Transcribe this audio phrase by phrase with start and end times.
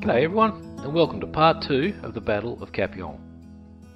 [0.00, 3.20] G'day everyone, and welcome to part 2 of the Battle of Kapyong.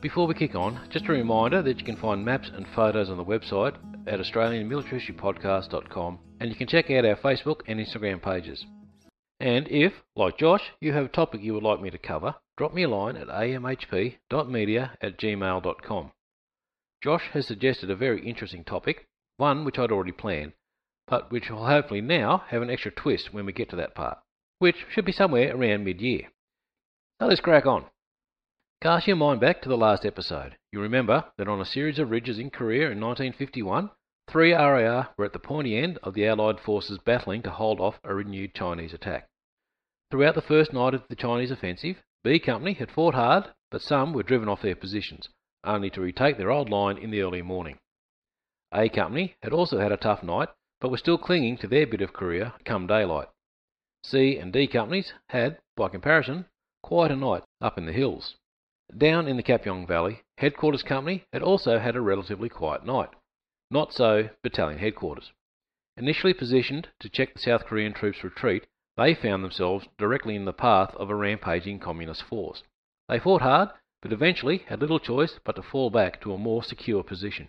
[0.03, 3.17] Before we kick on, just a reminder that you can find maps and photos on
[3.17, 3.75] the website
[4.07, 8.67] at AustralianMilitaryHistoryPodcast.com and you can check out our Facebook and Instagram pages.
[9.41, 12.75] And if, like Josh, you have a topic you would like me to cover, drop
[12.75, 16.12] me a line at amhp.media at gmail.com.
[17.02, 19.07] Josh has suggested a very interesting topic,
[19.39, 20.52] one which I'd already planned,
[21.07, 24.18] but which will hopefully now have an extra twist when we get to that part,
[24.59, 26.30] which should be somewhere around mid year.
[27.20, 27.87] Now let's crack on.
[28.80, 30.56] Cast your mind back to the last episode.
[30.70, 33.91] You remember that on a series of ridges in Korea in 1951,
[34.29, 37.98] three RAR were at the pointy end of the Allied forces battling to hold off
[38.05, 39.29] a renewed Chinese attack.
[40.10, 44.12] Throughout the first night of the Chinese offensive, B Company had fought hard, but some
[44.12, 45.29] were driven off their positions,
[45.65, 47.79] only to retake their old line in the early morning.
[48.73, 50.48] A Company had also had a tough night,
[50.80, 53.29] but were still clinging to their bit of Korea come daylight.
[54.07, 56.45] C and D companies had, by comparison,
[56.83, 58.37] quite a night up in the hills.
[58.95, 63.09] Down in the Kapyong Valley, Headquarters Company had also had a relatively quiet night.
[63.71, 65.33] Not so Battalion Headquarters.
[65.96, 68.66] Initially positioned to check the South Korean troops' retreat,
[68.98, 72.62] they found themselves directly in the path of a rampaging communist force.
[73.08, 73.70] They fought hard,
[74.02, 77.48] but eventually had little choice but to fall back to a more secure position.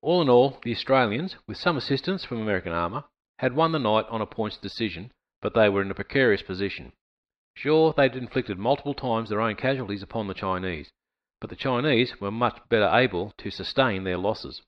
[0.00, 3.04] All in all, the Australians, with some assistance from American armour,
[3.38, 6.92] had won the night on a points decision, but they were in a precarious position.
[7.54, 10.90] Sure, they'd inflicted multiple times their own casualties upon the Chinese,
[11.40, 14.62] but the Chinese were much better able to sustain their losses.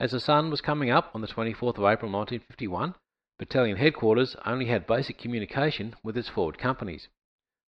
[0.00, 2.94] As the sun was coming up on the 24th of April 1951,
[3.38, 7.08] Battalion Headquarters only had basic communication with its forward companies.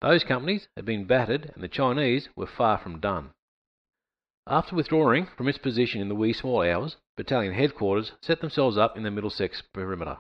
[0.01, 3.31] Those companies had been battered and the Chinese were far from done.
[4.47, 8.97] After withdrawing from its position in the wee small hours, Battalion Headquarters set themselves up
[8.97, 10.19] in the Middlesex perimeter.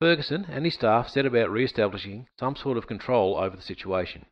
[0.00, 4.26] Ferguson and his staff set about re establishing some sort of control over the situation.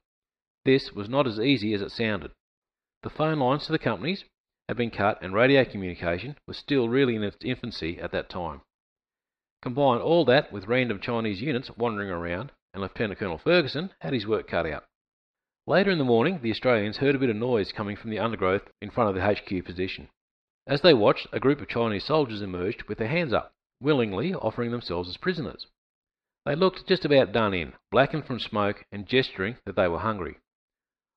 [0.65, 2.31] This was not as easy as it sounded.
[3.03, 4.25] The phone lines to the companies
[4.69, 8.61] had been cut and radio communication was still really in its infancy at that time.
[9.61, 14.27] Combine all that with random Chinese units wandering around, and Lieutenant Colonel Ferguson had his
[14.27, 14.85] work cut out.
[15.67, 18.71] Later in the morning, the Australians heard a bit of noise coming from the undergrowth
[18.81, 20.11] in front of the HQ position.
[20.65, 24.71] As they watched, a group of Chinese soldiers emerged with their hands up willingly offering
[24.71, 25.67] themselves as prisoners.
[26.45, 30.39] They looked just about done in, blackened from smoke and gesturing that they were hungry.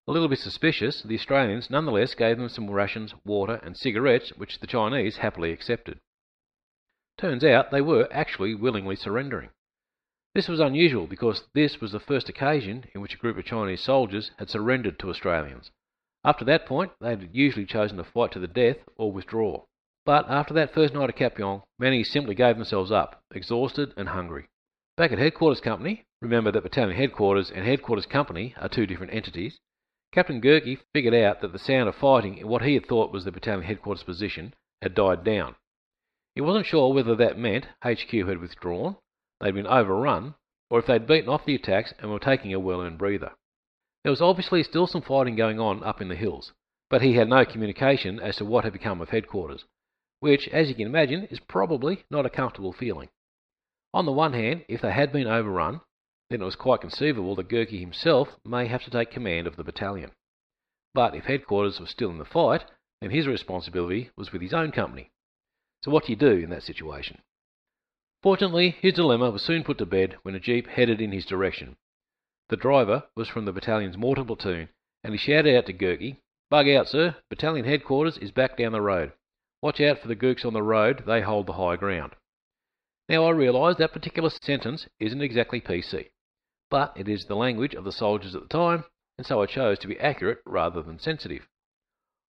[0.08, 4.60] A little bit suspicious, the Australians nonetheless gave them some rations, water, and cigarettes, which
[4.60, 6.00] the Chinese happily accepted.
[7.20, 9.52] Turns out they were actually willingly surrendering.
[10.34, 13.82] This was unusual because this was the first occasion in which a group of Chinese
[13.82, 15.70] soldiers had surrendered to Australians.
[16.24, 19.66] Up to that point, they had usually chosen to fight to the death or withdraw.
[20.06, 24.48] But after that first night at Kapyong, many simply gave themselves up, exhausted and hungry.
[24.98, 29.60] Back at Headquarters Company, remember that Battalion Headquarters and Headquarters Company are two different entities,
[30.12, 33.26] Captain Gerke figured out that the sound of fighting in what he had thought was
[33.26, 35.56] the Battalion Headquarters position had died down.
[36.34, 38.96] He wasn't sure whether that meant HQ had withdrawn,
[39.40, 40.34] they'd been overrun,
[40.72, 43.34] or if they'd beaten off the attacks and were taking a well earned breather.
[44.04, 46.54] There was obviously still some fighting going on up in the hills,
[46.90, 49.66] but he had no communication as to what had become of headquarters,
[50.20, 53.10] which, as you can imagine, is probably not a comfortable feeling.
[53.94, 55.82] On the one hand, if they had been overrun,
[56.30, 59.64] then it was quite conceivable that Gerke himself may have to take command of the
[59.64, 60.12] battalion.
[60.94, 62.66] But if headquarters was still in the fight,
[63.02, 65.12] then his responsibility was with his own company.
[65.84, 67.22] So what do you do in that situation?
[68.22, 71.78] Fortunately, his dilemma was soon put to bed when a jeep headed in his direction.
[72.50, 74.70] The driver was from the battalion's mortar platoon,
[75.04, 76.18] and he shouted out to Gerke,
[76.50, 77.16] Bug out, sir.
[77.30, 79.14] Battalion headquarters is back down the road.
[79.62, 82.16] Watch out for the gooks on the road, they hold the high ground.
[83.10, 86.12] Now I realise that particular sentence isn't exactly PC,
[86.70, 88.86] but it is the language of the soldiers at the time,
[89.18, 91.48] and so I chose to be accurate rather than sensitive.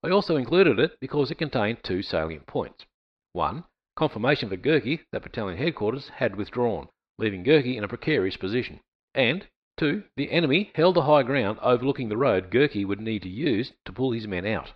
[0.02, 2.84] I also included it because it contained two salient points.
[3.32, 3.64] One,
[3.94, 8.80] confirmation for Gerke that battalion headquarters had withdrawn, leaving Gerke in a precarious position.
[9.14, 13.28] And, two, the enemy held the high ground overlooking the road Gerke would need to
[13.28, 14.72] use to pull his men out.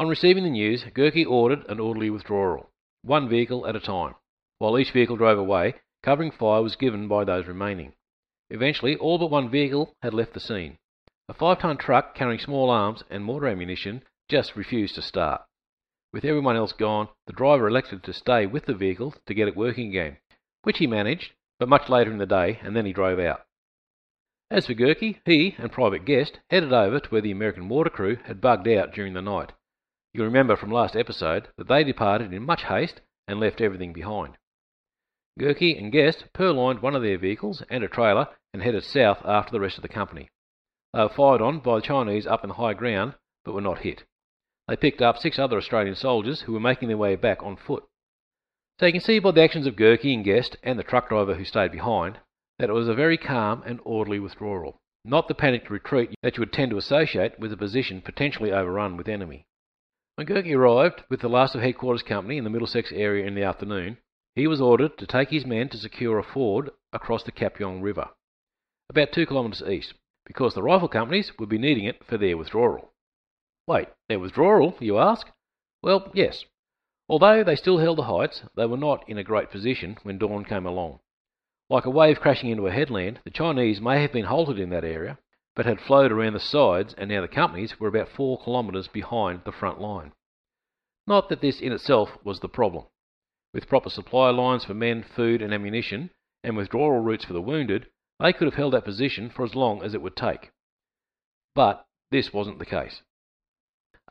[0.00, 2.70] On receiving the news, Gerke ordered an orderly withdrawal,
[3.02, 4.14] one vehicle at a time.
[4.56, 7.92] While each vehicle drove away, covering fire was given by those remaining.
[8.48, 10.78] Eventually, all but one vehicle had left the scene.
[11.28, 15.42] A five ton truck carrying small arms and mortar ammunition just refused to start.
[16.14, 19.54] With everyone else gone, the driver elected to stay with the vehicle to get it
[19.54, 20.16] working again,
[20.62, 23.42] which he managed, but much later in the day, and then he drove out.
[24.50, 28.16] As for Gerke, he and Private Guest headed over to where the American mortar crew
[28.24, 29.52] had bugged out during the night.
[30.12, 34.36] You'll remember from last episode that they departed in much haste and left everything behind.
[35.38, 39.52] Gerke and Guest purloined one of their vehicles and a trailer and headed south after
[39.52, 40.28] the rest of the company.
[40.92, 43.14] They were fired on by the Chinese up in the high ground,
[43.44, 44.02] but were not hit.
[44.66, 47.84] They picked up six other Australian soldiers who were making their way back on foot.
[48.80, 51.34] So you can see by the actions of Gerke and Guest and the truck driver
[51.34, 52.18] who stayed behind
[52.58, 56.40] that it was a very calm and orderly withdrawal, not the panicked retreat that you
[56.40, 59.46] would tend to associate with a position potentially overrun with enemy.
[60.20, 63.42] When Gerke arrived with the last of Headquarters Company in the Middlesex area in the
[63.42, 63.96] afternoon,
[64.34, 68.10] he was ordered to take his men to secure a ford across the Kapyong River,
[68.90, 69.94] about two kilometres east,
[70.26, 72.92] because the rifle companies would be needing it for their withdrawal.
[73.66, 75.26] Wait, their withdrawal, you ask?
[75.82, 76.44] Well, yes.
[77.08, 80.44] Although they still held the heights, they were not in a great position when dawn
[80.44, 81.00] came along.
[81.70, 84.84] Like a wave crashing into a headland, the Chinese may have been halted in that
[84.84, 85.16] area,
[85.56, 89.42] but had flowed around the sides, and now the companies were about four kilometres behind
[89.44, 90.12] the front line.
[91.06, 92.86] Not that this in itself was the problem.
[93.52, 96.10] With proper supply lines for men, food, and ammunition,
[96.44, 97.88] and withdrawal routes for the wounded,
[98.20, 100.50] they could have held that position for as long as it would take.
[101.54, 103.02] But this wasn't the case.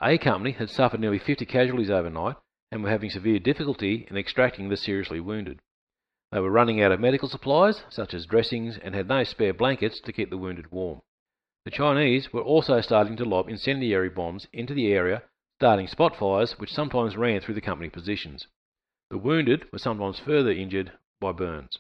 [0.01, 2.35] A Company had suffered nearly 50 casualties overnight
[2.71, 5.59] and were having severe difficulty in extracting the seriously wounded.
[6.31, 9.99] They were running out of medical supplies, such as dressings, and had no spare blankets
[10.01, 11.01] to keep the wounded warm.
[11.69, 15.21] The Chinese were also starting to lob incendiary bombs into the area,
[15.59, 18.47] starting spot fires which sometimes ran through the company positions.
[19.11, 21.77] The wounded were sometimes further injured by burns.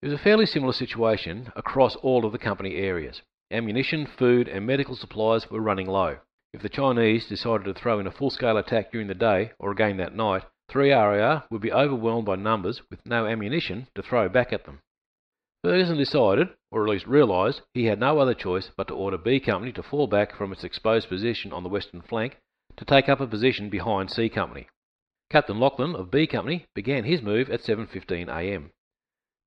[0.00, 3.22] It was a fairly similar situation across all of the company areas.
[3.50, 6.18] Ammunition, food, and medical supplies were running low.
[6.52, 9.72] If the Chinese decided to throw in a full scale attack during the day or
[9.72, 14.52] again that night, 3RAR would be overwhelmed by numbers with no ammunition to throw back
[14.52, 14.82] at them.
[15.66, 19.40] Ferguson decided, or at least realised, he had no other choice but to order B
[19.40, 22.36] Company to fall back from its exposed position on the western flank
[22.76, 24.68] to take up a position behind C Company.
[25.28, 28.70] Captain Laughlin of B Company began his move at 7:15 a.m.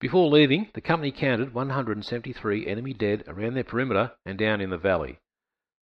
[0.02, 4.78] Before leaving, the company counted 173 enemy dead around their perimeter and down in the
[4.78, 5.20] valley.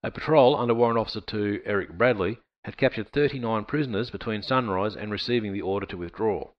[0.04, 5.10] A patrol under Warrant Officer 2 Eric Bradley had captured 39 prisoners between sunrise and
[5.10, 6.52] receiving the order to withdraw.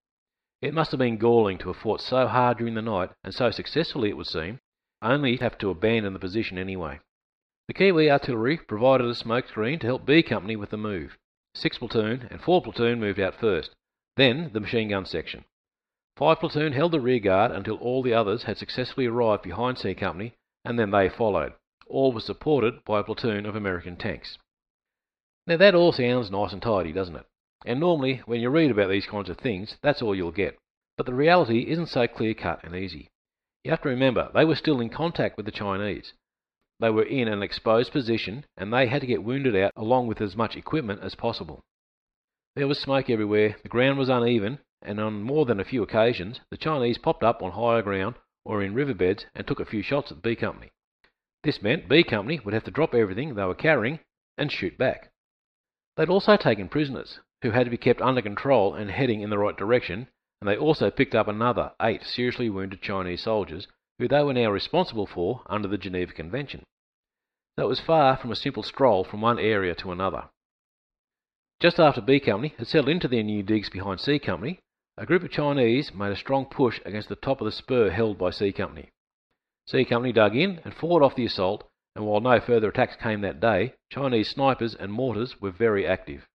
[0.60, 3.50] It must have been galling to have fought so hard during the night, and so
[3.50, 4.58] successfully it would seem,
[5.00, 6.98] only to have to abandon the position anyway.
[7.68, 11.16] The Kiwi artillery provided a smoke screen to help B Company with the move.
[11.54, 13.74] Six platoon and four platoon moved out first,
[14.16, 15.44] then the machine gun section.
[16.16, 19.94] Five platoon held the rear guard until all the others had successfully arrived behind C
[19.94, 20.34] Company,
[20.64, 21.52] and then they followed.
[21.86, 24.38] All were supported by a platoon of American tanks.
[25.46, 27.26] Now that all sounds nice and tidy, doesn't it?
[27.64, 30.56] And normally, when you read about these kinds of things, that's all you'll get.
[30.96, 33.08] But the reality isn't so clear cut and easy.
[33.64, 36.12] You have to remember, they were still in contact with the Chinese.
[36.80, 40.20] They were in an exposed position and they had to get wounded out along with
[40.20, 41.60] as much equipment as possible.
[42.54, 46.40] There was smoke everywhere, the ground was uneven, and on more than a few occasions
[46.50, 48.14] the Chinese popped up on higher ground
[48.44, 50.70] or in riverbeds and took a few shots at B Company.
[51.42, 53.98] This meant B Company would have to drop everything they were carrying
[54.36, 55.10] and shoot back.
[55.96, 59.38] They'd also taken prisoners, who had to be kept under control and heading in the
[59.38, 60.08] right direction,
[60.40, 63.66] and they also picked up another eight seriously wounded Chinese soldiers
[63.98, 66.62] who they were now responsible for under the Geneva Convention.
[67.58, 70.24] So it was far from a simple stroll from one area to another.
[71.60, 74.60] Just after B Company had settled into their new digs behind C Company,
[74.96, 78.16] a group of Chinese made a strong push against the top of the spur held
[78.18, 78.90] by C Company.
[79.66, 81.64] C Company dug in and fought off the assault,
[81.96, 86.26] and while no further attacks came that day, Chinese snipers and mortars were very active.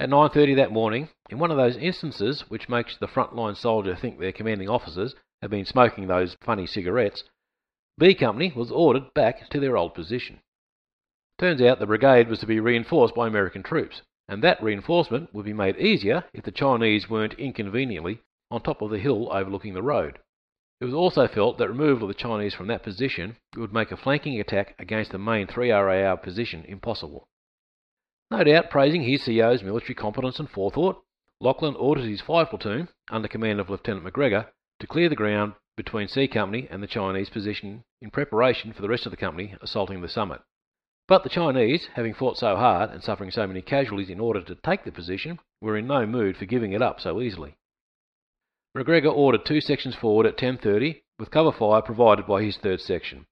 [0.00, 3.94] At 9.30 that morning, in one of those instances which makes the front line soldier
[3.94, 7.24] think their commanding officers have been smoking those funny cigarettes,
[7.98, 10.40] B Company was ordered back to their old position.
[11.36, 15.44] Turns out the brigade was to be reinforced by American troops, and that reinforcement would
[15.44, 19.82] be made easier if the Chinese weren't inconveniently on top of the hill overlooking the
[19.82, 20.18] road.
[20.80, 23.98] It was also felt that removal of the Chinese from that position would make a
[23.98, 27.28] flanking attack against the main 3RAR position impossible.
[28.30, 31.02] No doubt praising his CO's military competence and forethought,
[31.40, 34.46] Laughlin ordered his 5 platoon, under command of Lieutenant McGregor,
[34.78, 38.88] to clear the ground between C Company and the Chinese position in preparation for the
[38.88, 40.40] rest of the company assaulting the summit.
[41.08, 44.54] But the Chinese, having fought so hard and suffering so many casualties in order to
[44.54, 47.56] take the position, were in no mood for giving it up so easily.
[48.76, 53.26] McGregor ordered two sections forward at 10.30, with cover fire provided by his third section.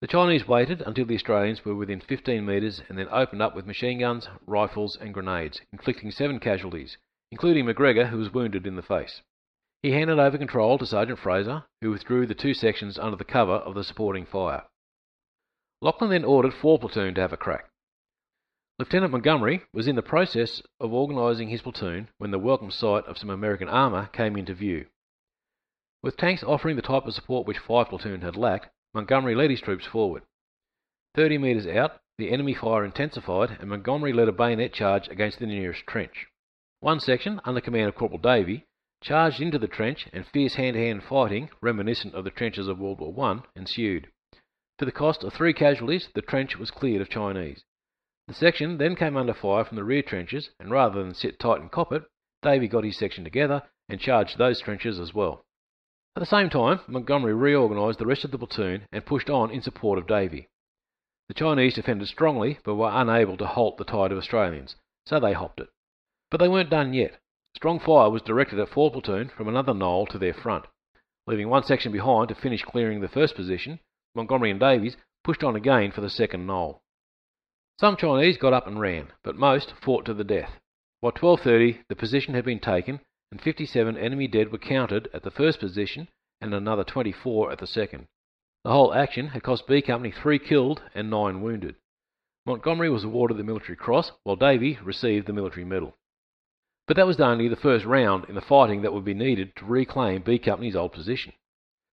[0.00, 3.66] The Chinese waited until the Australians were within 15 metres and then opened up with
[3.66, 6.96] machine guns, rifles, and grenades, inflicting seven casualties,
[7.32, 9.22] including McGregor, who was wounded in the face.
[9.82, 13.54] He handed over control to Sergeant Fraser, who withdrew the two sections under the cover
[13.54, 14.64] of the supporting fire.
[15.80, 17.68] Laughlin then ordered 4 platoon to have a crack.
[18.78, 23.18] Lieutenant Montgomery was in the process of organising his platoon when the welcome sight of
[23.18, 24.86] some American armour came into view.
[26.04, 29.60] With tanks offering the type of support which 5 Platoon had lacked, Montgomery led his
[29.60, 30.22] troops forward.
[31.14, 35.46] Thirty metres out, the enemy fire intensified, and Montgomery led a bayonet charge against the
[35.46, 36.26] nearest trench.
[36.80, 38.66] One section, under command of Corporal Davy,
[39.00, 43.14] charged into the trench, and fierce hand-to-hand fighting, reminiscent of the trenches of World War
[43.24, 44.08] I, ensued.
[44.78, 47.64] To the cost of three casualties, the trench was cleared of Chinese.
[48.26, 51.60] The section then came under fire from the rear trenches, and rather than sit tight
[51.60, 52.04] and cop it,
[52.42, 55.44] Davy got his section together and charged those trenches as well.
[56.18, 59.62] At the same time, Montgomery reorganised the rest of the platoon and pushed on in
[59.62, 60.48] support of Davy.
[61.28, 64.74] The Chinese defended strongly, but were unable to halt the tide of Australians,
[65.06, 65.68] so they hopped it.
[66.28, 67.20] But they weren't done yet.
[67.54, 70.64] Strong fire was directed at 4 platoon from another knoll to their front.
[71.28, 73.78] Leaving one section behind to finish clearing the first position,
[74.16, 76.82] Montgomery and Davies pushed on again for the second knoll.
[77.78, 80.58] Some Chinese got up and ran, but most fought to the death.
[81.00, 82.98] By 12.30 the position had been taken
[83.30, 86.08] and 57 enemy dead were counted at the first position
[86.40, 88.06] and another 24 at the second.
[88.64, 91.76] The whole action had cost B Company three killed and nine wounded.
[92.46, 95.94] Montgomery was awarded the Military Cross, while Davy received the Military Medal.
[96.86, 99.66] But that was only the first round in the fighting that would be needed to
[99.66, 101.34] reclaim B Company's old position.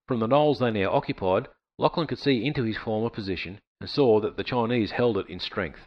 [0.08, 4.20] From the knolls they now occupied, Laughlin could see into his former position and saw
[4.20, 5.80] that the Chinese held it in strength.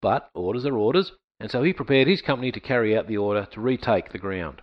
[0.00, 3.46] But orders are orders, and so he prepared his company to carry out the order
[3.52, 4.60] to retake the ground.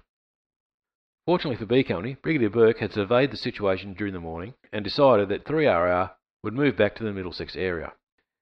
[1.29, 5.29] Fortunately for B Company, Brigadier Burke had surveyed the situation during the morning and decided
[5.29, 7.93] that 3RAR would move back to the Middlesex area.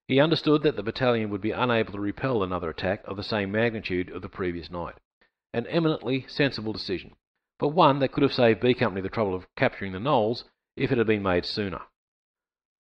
[0.08, 3.51] He understood that the battalion would be unable to repel another attack of the same
[3.51, 4.96] magnitude of the previous night.
[5.53, 7.17] An eminently sensible decision,
[7.60, 10.46] but one that could have saved B Company the trouble of capturing the knolls
[10.77, 11.82] if it had been made sooner.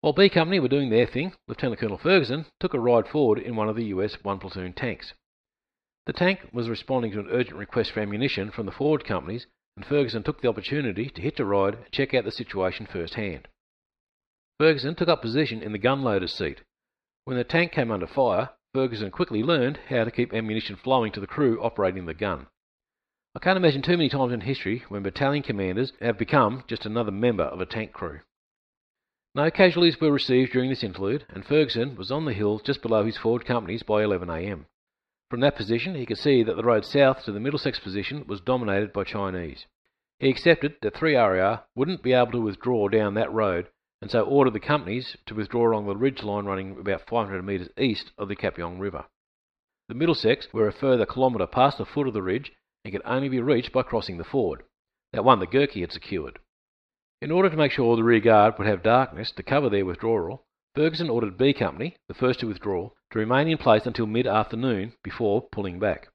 [0.01, 3.55] While B Company were doing their thing, Lieutenant Colonel Ferguson took a ride forward in
[3.55, 5.13] one of the US 1 platoon tanks.
[6.07, 9.85] The tank was responding to an urgent request for ammunition from the forward companies and
[9.85, 13.47] Ferguson took the opportunity to hitch a ride and check out the situation firsthand.
[14.59, 16.61] Ferguson took up position in the gun loader's seat.
[17.25, 21.19] When the tank came under fire, Ferguson quickly learned how to keep ammunition flowing to
[21.19, 22.47] the crew operating the gun.
[23.35, 27.11] I can't imagine too many times in history when battalion commanders have become just another
[27.11, 28.19] member of a tank crew.
[29.33, 33.03] No casualties were received during this interlude, and Ferguson was on the hill just below
[33.03, 34.65] his forward companies by 11am.
[35.33, 38.39] From that position, he could see that the road south to the Middlesex position was
[38.39, 39.65] dominated by Chinese.
[40.19, 44.53] He accepted that 3RAR wouldn't be able to withdraw down that road, and so ordered
[44.53, 48.35] the companies to withdraw along the ridge line running about 500 metres east of the
[48.35, 49.05] Kapyong River.
[49.89, 52.53] The Middlesex were a further kilometre past the foot of the ridge
[52.85, 54.61] and could only be reached by crossing the ford,
[55.13, 56.37] that one the Gerke had secured.
[57.23, 60.45] In order to make sure the rear guard would have darkness to cover their withdrawal,
[60.75, 65.47] Ferguson ordered B Company, the first to withdraw, to remain in place until mid-afternoon before
[65.51, 66.07] pulling back.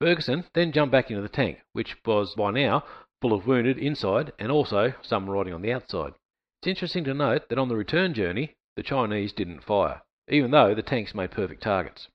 [0.00, 2.84] Ferguson then jumped back into the tank, which was by now
[3.22, 6.12] full of wounded inside and also some riding on the outside.
[6.60, 10.74] It's interesting to note that on the return journey, the Chinese didn't fire, even though
[10.74, 12.08] the tanks made perfect targets.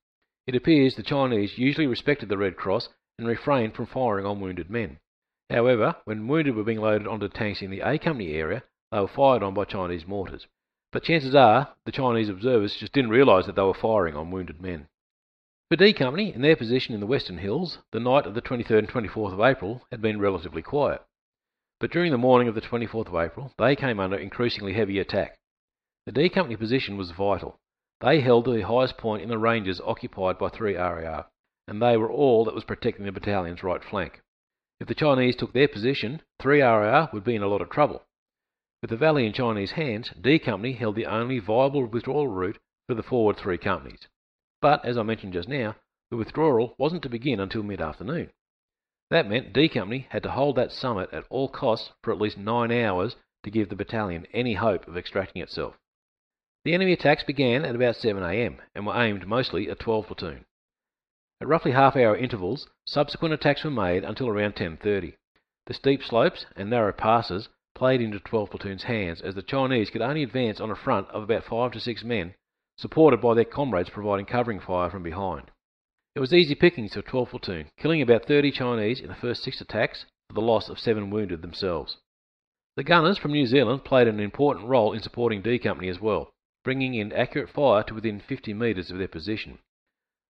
[0.45, 4.69] It appears the Chinese usually respected the Red Cross and refrained from firing on wounded
[4.69, 4.97] men.
[5.49, 9.07] However, when wounded were being loaded onto tanks in the A Company area, they were
[9.07, 10.47] fired on by Chinese mortars
[10.91, 14.61] but chances are the Chinese observers just didn't realise that they were firing on wounded
[14.61, 14.87] men.
[15.69, 18.79] For D Company, in their position in the Western Hills, the night of the 23rd
[18.79, 21.01] and 24th of April had been relatively quiet.
[21.79, 25.39] But during the morning of the 24th of April, they came under increasingly heavy attack.
[26.05, 27.57] The D Company position was vital.
[28.01, 31.27] They held the highest point in the ranges occupied by 3 RAR,
[31.67, 34.21] and they were all that was protecting the battalion's right flank.
[34.81, 38.03] If the Chinese took their position, 3 RAR would be in a lot of trouble.
[38.81, 42.57] With the valley in Chinese hands, D Company held the only viable withdrawal route
[42.87, 44.07] for the forward three companies.
[44.59, 45.75] But, as I mentioned just now,
[46.09, 48.31] the withdrawal wasn't to begin until mid-afternoon.
[49.11, 52.39] That meant D Company had to hold that summit at all costs for at least
[52.39, 55.77] nine hours to give the battalion any hope of extracting itself.
[56.63, 60.45] The enemy attacks began at about 7am and were aimed mostly at 12 platoon.
[61.39, 65.17] At roughly half-hour intervals, subsequent attacks were made until around 10.30.
[65.67, 70.01] The steep slopes and narrow passes played into 12 Platoon's hands, as the Chinese could
[70.01, 72.33] only advance on a front of about five to six men,
[72.77, 75.51] supported by their comrades providing covering fire from behind.
[76.15, 79.61] It was easy pickings for 12 Platoon, killing about 30 Chinese in the first six
[79.61, 81.97] attacks, for the loss of seven wounded themselves.
[82.75, 86.31] The gunners from New Zealand played an important role in supporting D Company as well,
[86.63, 89.59] bringing in accurate fire to within 50 metres of their position.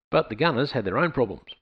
[0.10, 1.55] But the gunners had their own problems.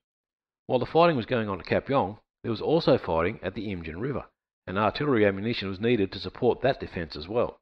[0.67, 3.99] While the fighting was going on at Kapyong, there was also fighting at the Imjin
[3.99, 4.25] River,
[4.69, 7.59] and artillery ammunition was needed to support that defence as well.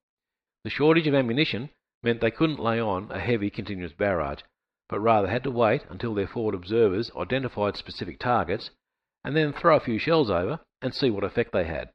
[0.65, 1.69] The shortage of ammunition
[2.03, 4.41] meant they couldn't lay on a heavy continuous barrage,
[4.89, 8.71] but rather had to wait until their forward observers identified specific targets
[9.23, 11.91] and then throw a few shells over and see what effect they had.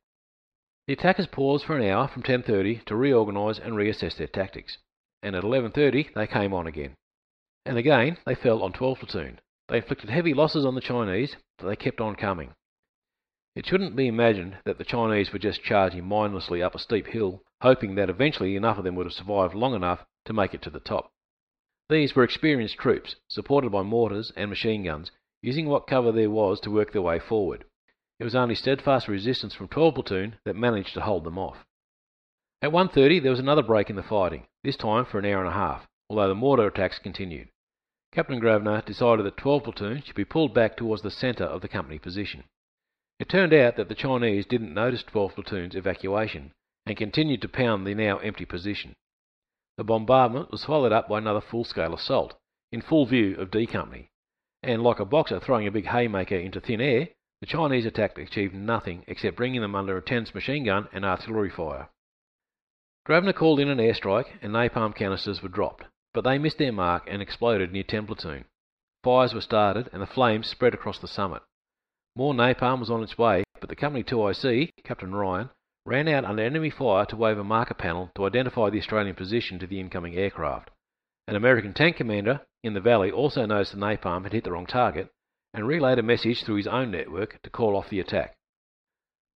[0.86, 4.78] The attackers paused for an hour from 10.30 to reorganise and reassess their tactics,
[5.22, 6.94] and at 11.30 they came on again.
[7.66, 9.40] And again they fell on 12 platoon.
[9.68, 12.54] They inflicted heavy losses on the Chinese, but they kept on coming.
[13.54, 17.42] It shouldn't be imagined that the Chinese were just charging mindlessly up a steep hill,
[17.60, 20.70] hoping that eventually enough of them would have survived long enough to make it to
[20.70, 21.12] the top.
[21.90, 25.10] These were experienced troops, supported by mortars and machine guns,
[25.42, 27.66] using what cover there was to work their way forward.
[28.18, 31.66] It was only steadfast resistance from 12 platoon that managed to hold them off.
[32.62, 35.48] At 1.30 there was another break in the fighting, this time for an hour and
[35.48, 37.48] a half, although the mortar attacks continued.
[38.12, 41.68] Captain Grosvenor decided that 12 platoon should be pulled back towards the centre of the
[41.68, 42.44] company position.
[43.22, 46.50] It turned out that the Chinese didn't notice 12 platoon's evacuation
[46.84, 48.96] and continued to pound the now empty position.
[49.76, 52.36] The bombardment was followed up by another full-scale assault,
[52.72, 54.08] in full view of D Company,
[54.64, 57.10] and like a boxer throwing a big haymaker into thin air,
[57.40, 61.90] the Chinese attack achieved nothing except bringing them under intense machine gun and artillery fire.
[63.04, 67.04] Grosvenor called in an airstrike and napalm canisters were dropped, but they missed their mark
[67.06, 68.46] and exploded near 10 platoon.
[69.04, 71.42] Fires were started and the flames spread across the summit.
[72.14, 75.48] More napalm was on its way, but the Company 2IC, Captain Ryan,
[75.86, 79.58] ran out under enemy fire to wave a marker panel to identify the Australian position
[79.58, 80.70] to the incoming aircraft.
[81.26, 84.66] An American tank commander in the valley also noticed the napalm had hit the wrong
[84.66, 85.08] target
[85.54, 88.36] and relayed a message through his own network to call off the attack.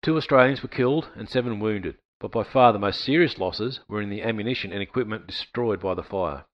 [0.02, 4.02] Two Australians were killed and seven wounded, but by far the most serious losses were
[4.02, 6.44] in the ammunition and equipment destroyed by the fire.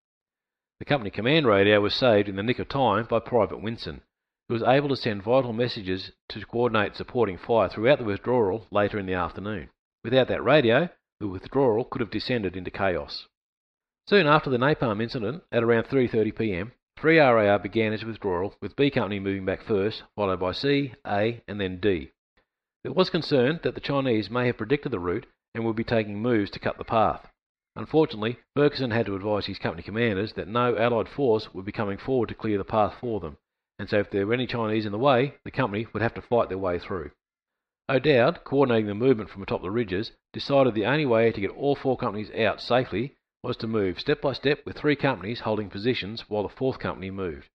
[0.78, 4.02] The company command radio was saved in the nick of time by Private Winson,
[4.48, 8.98] who was able to send vital messages to coordinate supporting fire throughout the withdrawal later
[8.98, 9.68] in the afternoon.
[10.04, 10.88] Without that radio,
[11.20, 13.28] the withdrawal could have descended into chaos.
[14.08, 18.76] Soon after the napalm incident, at around 3:30 p.m., 3 RAR began its withdrawal, with
[18.76, 22.10] B Company moving back first, followed by C, A, and then D.
[22.82, 26.20] There was concern that the Chinese may have predicted the route and would be taking
[26.20, 27.30] moves to cut the path.
[27.76, 31.96] Unfortunately, Ferguson had to advise his company commanders that no Allied force would be coming
[31.96, 33.36] forward to clear the path for them,
[33.82, 36.22] and so if there were any Chinese in the way, the company would have to
[36.22, 37.10] fight their way through.
[37.88, 41.74] O'Dowd, coordinating the movement from atop the ridges, decided the only way to get all
[41.74, 46.30] four companies out safely was to move step by step with three companies holding positions
[46.30, 47.48] while the fourth company moved.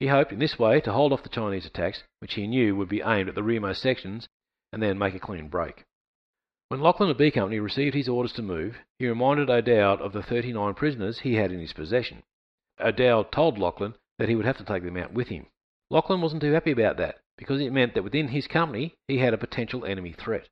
[0.00, 2.88] He hoped in this way to hold off the Chinese attacks, which he knew would
[2.88, 4.28] be aimed at the rearmost sections,
[4.72, 5.84] and then make a clean break.
[6.70, 10.24] When Laughlin of B Company received his orders to move, he reminded O'Dowd of the
[10.24, 12.24] 39 prisoners he had in his possession.
[12.80, 15.46] O'Dowd told Laughlin that he would have to take them out with him.
[15.90, 19.32] Laughlin wasn't too happy about that, because it meant that within his company he had
[19.32, 20.48] a potential enemy threat.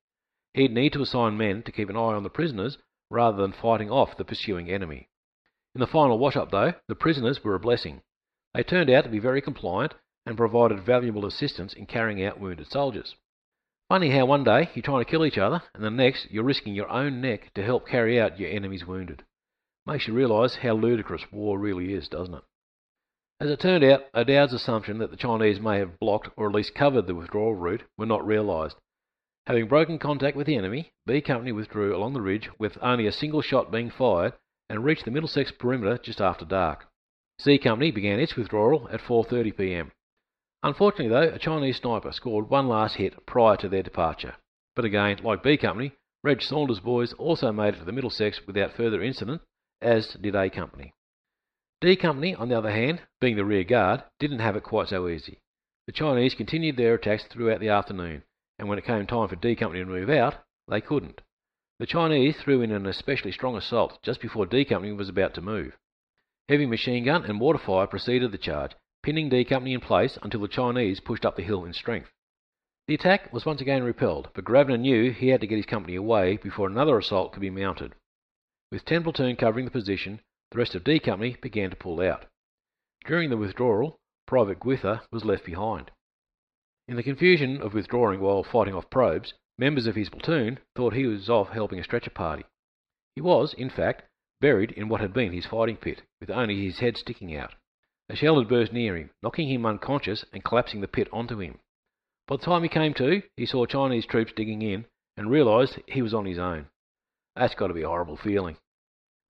[0.54, 2.78] He'd need to assign men to keep an eye on the prisoners
[3.10, 5.10] rather than fighting off the pursuing enemy.
[5.74, 8.00] In the final wash up, though, the prisoners were a blessing.
[8.54, 9.92] They turned out to be very compliant
[10.24, 13.14] and provided valuable assistance in carrying out wounded soldiers.
[13.90, 16.74] Funny how one day you're trying to kill each other, and the next you're risking
[16.74, 19.22] your own neck to help carry out your enemy's wounded.
[19.86, 22.42] Makes you realise how ludicrous war really is, doesn't it?
[23.38, 26.74] As it turned out, O'Dowd's assumption that the Chinese may have blocked or at least
[26.74, 28.78] covered the withdrawal route were not realised.
[29.46, 33.12] Having broken contact with the enemy, B Company withdrew along the ridge with only a
[33.12, 34.32] single shot being fired
[34.70, 36.88] and reached the Middlesex perimeter just after dark.
[37.38, 39.92] C Company began its withdrawal at 4:30 p.m.
[40.62, 44.36] Unfortunately, though, a Chinese sniper scored one last hit prior to their departure.
[44.74, 45.92] But again, like B Company,
[46.24, 49.42] Reg Saunders' boys also made it to the Middlesex without further incident,
[49.82, 50.94] as did A Company.
[51.86, 55.06] D Company, on the other hand, being the rear guard, didn't have it quite so
[55.06, 55.38] easy.
[55.86, 58.24] The Chinese continued their attacks throughout the afternoon,
[58.58, 60.34] and when it came time for D Company to move out,
[60.66, 61.20] they couldn't.
[61.78, 65.40] The Chinese threw in an especially strong assault just before D Company was about to
[65.40, 65.78] move.
[66.48, 68.72] Heavy machine gun and mortar fire preceded the charge,
[69.04, 72.10] pinning D Company in place until the Chinese pushed up the hill in strength.
[72.88, 75.94] The attack was once again repelled, but Grosvenor knew he had to get his company
[75.94, 77.94] away before another assault could be mounted.
[78.72, 82.26] With 10 platoon covering the position, the rest of D Company began to pull out.
[83.06, 85.90] During the withdrawal, Private Gwyther was left behind.
[86.88, 91.06] In the confusion of withdrawing while fighting off probes, members of his platoon thought he
[91.06, 92.44] was off helping a stretcher party.
[93.14, 94.02] He was, in fact,
[94.40, 97.54] buried in what had been his fighting pit, with only his head sticking out.
[98.08, 101.58] A shell had burst near him, knocking him unconscious and collapsing the pit onto him.
[102.28, 106.02] By the time he came to, he saw Chinese troops digging in and realised he
[106.02, 106.68] was on his own.
[107.34, 108.56] That's got to be a horrible feeling.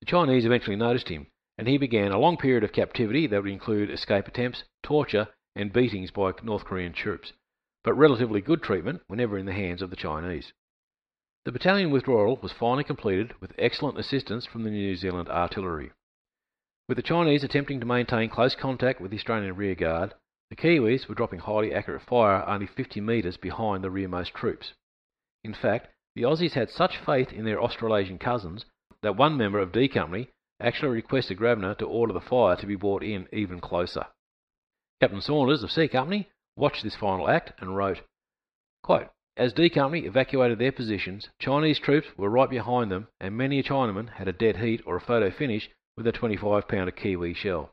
[0.00, 3.50] The Chinese eventually noticed him, and he began a long period of captivity that would
[3.50, 7.32] include escape attempts, torture, and beatings by North Korean troops,
[7.82, 10.52] but relatively good treatment whenever in the hands of the Chinese.
[11.46, 15.92] The battalion withdrawal was finally completed with excellent assistance from the New Zealand artillery.
[16.88, 20.12] With the Chinese attempting to maintain close contact with the Australian rearguard,
[20.50, 24.74] the Kiwis were dropping highly accurate fire only 50 metres behind the rearmost troops.
[25.42, 28.66] In fact, The Aussies had such faith in their Australasian cousins
[29.02, 30.28] that one member of D Company
[30.60, 34.06] actually requested Gravener to order the fire to be brought in even closer.
[35.00, 38.00] Captain Saunders of C Company watched this final act and wrote,
[38.82, 43.58] quote, As D Company evacuated their positions, Chinese troops were right behind them, and many
[43.58, 47.34] a Chinaman had a dead heat or a photo finish with a 25 pounder Kiwi
[47.34, 47.72] shell.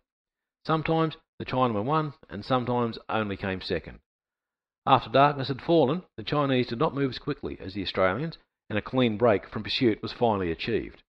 [0.66, 4.00] Sometimes the Chinaman won, and sometimes only came second.
[4.86, 8.38] After darkness had fallen, the Chinese did not move as quickly as the Australians,
[8.70, 11.03] and a clean break from pursuit was finally achieved.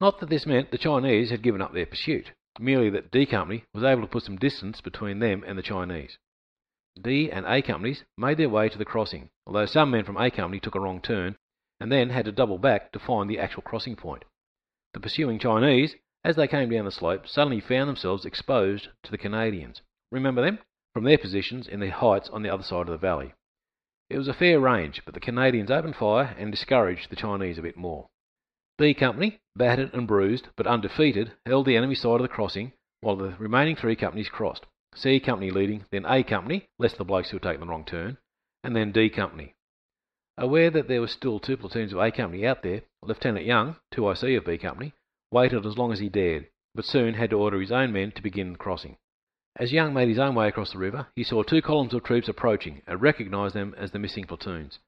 [0.00, 3.64] Not that this meant the Chinese had given up their pursuit, merely that D Company
[3.74, 6.18] was able to put some distance between them and the Chinese.
[7.00, 10.30] D and A companies made their way to the crossing, although some men from A
[10.30, 11.36] Company took a wrong turn
[11.80, 14.24] and then had to double back to find the actual crossing point.
[14.92, 19.18] The pursuing Chinese, as they came down the slope, suddenly found themselves exposed to the
[19.18, 19.80] Canadians.
[20.10, 20.58] Remember them?
[20.92, 23.32] from their positions in the heights on the other side of the valley.
[24.08, 27.62] It was a fair range, but the Canadians opened fire and discouraged the Chinese a
[27.62, 28.08] bit more.
[28.80, 33.14] B Company, battered and bruised, but undefeated, held the enemy side of the crossing, while
[33.14, 34.64] the remaining three companies crossed.
[34.94, 38.16] C Company leading, then A Company, lest the blokes who had taken the wrong turn,
[38.64, 39.54] and then D Company.
[40.38, 44.38] Aware that there were still two platoons of A Company out there, Lieutenant Young, 2IC
[44.38, 44.94] of B Company,
[45.30, 48.22] waited as long as he dared, but soon had to order his own men to
[48.22, 48.96] begin the crossing.
[49.56, 52.28] As Young made his own way across the river, he saw two columns of troops
[52.28, 54.78] approaching and recognised them as the missing platoons.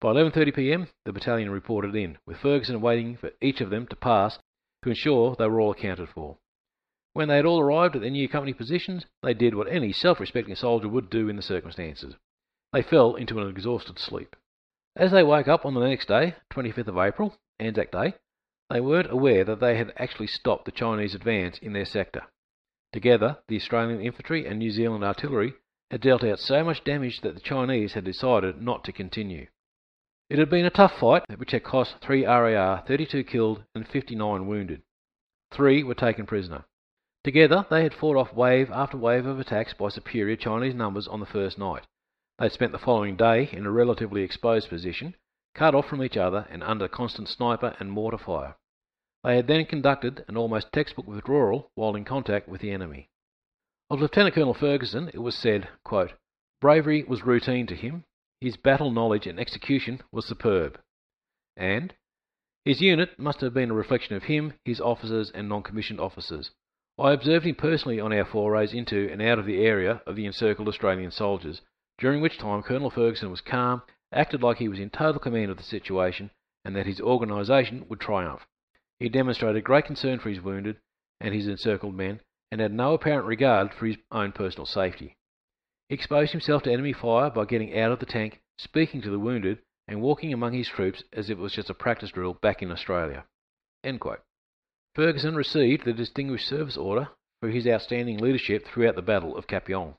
[0.00, 3.96] By 11:30 p.m., the battalion reported in, with Ferguson waiting for each of them to
[3.96, 4.38] pass
[4.84, 6.38] to ensure they were all accounted for.
[7.14, 10.54] When they had all arrived at their new company positions, they did what any self-respecting
[10.54, 12.14] soldier would do in the circumstances.
[12.72, 14.36] They fell into an exhausted sleep.
[14.94, 18.14] As they woke up on the next day, 25th of April, Anzac Day,
[18.70, 22.22] they weren't aware that they had actually stopped the Chinese advance in their sector.
[22.92, 25.54] Together, the Australian infantry and New Zealand artillery
[25.90, 29.48] had dealt out so much damage that the Chinese had decided not to continue.
[30.30, 34.46] It had been a tough fight, which had cost 3 RAR 32 killed and 59
[34.46, 34.82] wounded.
[35.50, 36.66] Three were taken prisoner.
[37.24, 41.20] Together, they had fought off wave after wave of attacks by superior Chinese numbers on
[41.20, 41.86] the first night.
[42.38, 45.16] They had spent the following day in a relatively exposed position,
[45.54, 48.56] cut off from each other and under constant sniper and mortar fire.
[49.24, 53.08] They had then conducted an almost textbook withdrawal while in contact with the enemy.
[53.88, 55.68] Of Lieutenant Colonel Ferguson it was said,
[56.60, 58.04] Bravery was routine to him,
[58.40, 60.80] his battle knowledge and execution was superb,
[61.56, 61.94] and
[62.64, 66.50] his unit must have been a reflection of him, his officers, and non commissioned officers.
[66.98, 70.26] I observed him personally on our forays into and out of the area of the
[70.26, 71.62] encircled Australian soldiers,
[71.98, 75.56] during which time Colonel Ferguson was calm, acted like he was in total command of
[75.56, 76.30] the situation,
[76.64, 78.46] and that his organisation would triumph.
[78.98, 80.78] He demonstrated great concern for his wounded
[81.20, 82.20] and his encircled men,
[82.50, 85.16] and had no apparent regard for his own personal safety.
[85.90, 89.58] Exposed himself to enemy fire by getting out of the tank, speaking to the wounded,
[89.86, 92.70] and walking among his troops as if it was just a practice drill back in
[92.70, 93.24] Australia.
[94.94, 97.08] Ferguson received the Distinguished Service Order
[97.40, 99.96] for his outstanding leadership throughout the Battle of Kapyong.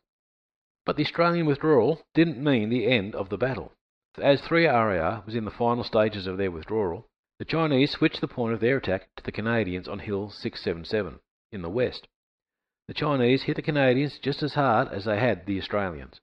[0.86, 3.74] But the Australian withdrawal didn't mean the end of the battle.
[4.18, 7.08] As 3 RAR was in the final stages of their withdrawal,
[7.40, 11.20] the Chinese switched the point of their attack to the Canadians on Hill 677
[11.52, 12.08] in the west.
[12.90, 16.20] The Chinese hit the Canadians just as hard as they had the Australians.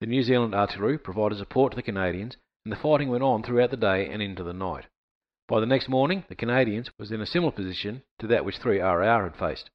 [0.00, 3.70] The New Zealand artillery provided support to the Canadians, and the fighting went on throughout
[3.70, 4.86] the day and into the night.
[5.46, 8.80] By the next morning, the Canadians was in a similar position to that which 3
[8.80, 9.70] RAR had faced.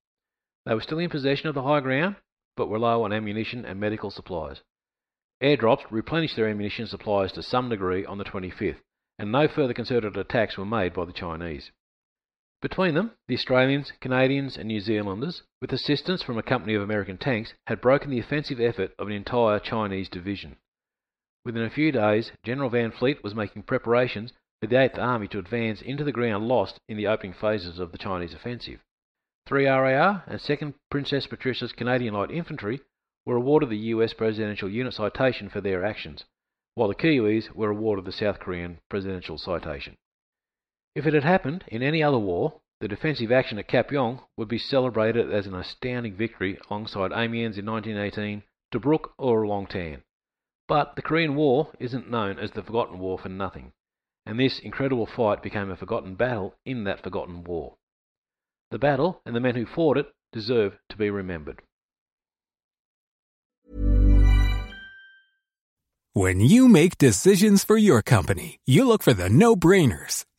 [0.66, 2.18] They were still in possession of the high ground,
[2.58, 4.64] but were low on ammunition and medical supplies.
[5.42, 8.82] Airdrops replenished their ammunition supplies to some degree on the 25th,
[9.18, 11.72] and no further concerted attacks were made by the Chinese.
[12.62, 17.18] Between them, the Australians, Canadians, and New Zealanders, with assistance from a company of American
[17.18, 20.58] tanks, had broken the offensive effort of an entire Chinese division.
[21.44, 25.40] Within a few days, General Van Fleet was making preparations for the Eighth Army to
[25.40, 28.80] advance into the ground lost in the opening phases of the Chinese offensive.
[29.48, 32.80] 3 RAR and 2nd Princess Patricia's Canadian Light Infantry
[33.26, 36.26] were awarded the US Presidential Unit Citation for their actions,
[36.76, 39.98] while the Kiwis were awarded the South Korean Presidential Citation.
[40.94, 44.58] If it had happened in any other war, the defensive action at Kapyong would be
[44.58, 50.04] celebrated as an astounding victory alongside Amiens in 1918, Tobruk or Long Tan.
[50.68, 53.72] But the Korean War isn't known as the Forgotten War for nothing,
[54.26, 57.78] and this incredible fight became a forgotten battle in that forgotten war.
[58.72, 61.62] The battle and the men who fought it deserve to be remembered.
[66.14, 70.26] When you make decisions for your company, you look for the no brainers.